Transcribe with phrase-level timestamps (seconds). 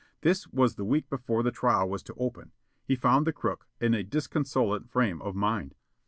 [0.21, 2.53] This was the week before the trial was to open.
[2.83, 5.75] He found the crook in a disconsolate frame of mind.